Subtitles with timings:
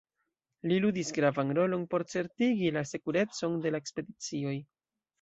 [0.71, 4.61] Li ludis gravan rolon por certigi la sekurecon de la ekspedicioj.